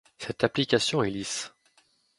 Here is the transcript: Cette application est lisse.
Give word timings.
Cette 0.17 0.43
application 0.43 1.03
est 1.03 1.11
lisse. 1.11 1.53